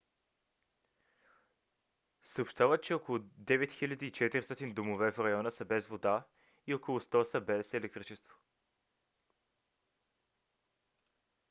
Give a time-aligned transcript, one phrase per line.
[2.23, 6.25] съобщават че около 9400 домове в района са без вода
[6.67, 8.37] и около 100 са без електричество